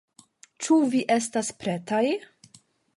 [0.67, 2.05] Ĉu vi estas pretaj?